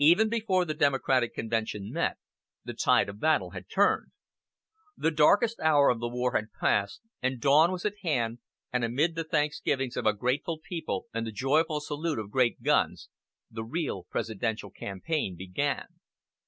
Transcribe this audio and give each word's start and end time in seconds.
Even 0.00 0.28
before 0.28 0.64
the 0.64 0.74
Democratic 0.74 1.34
convention 1.34 1.92
met, 1.92 2.16
the 2.64 2.74
tide 2.74 3.08
of 3.08 3.20
battle 3.20 3.50
had 3.50 3.68
turned. 3.68 4.08
The 4.96 5.12
darkest 5.12 5.60
hour 5.60 5.88
of 5.88 6.00
the 6.00 6.08
war 6.08 6.32
had 6.34 6.52
passed, 6.52 7.00
and 7.22 7.40
dawn 7.40 7.70
was 7.70 7.84
at 7.84 7.98
hand, 8.02 8.40
and 8.72 8.82
amid 8.82 9.14
the 9.14 9.22
thanksgivings 9.22 9.96
of 9.96 10.04
a 10.04 10.12
grateful 10.12 10.58
people, 10.60 11.06
and 11.14 11.24
the 11.24 11.30
joyful 11.30 11.78
salute 11.80 12.18
of 12.18 12.32
great 12.32 12.60
guns, 12.64 13.08
the 13.52 13.62
real 13.62 14.02
presidential 14.10 14.70
campaign 14.72 15.36
began. 15.36 15.86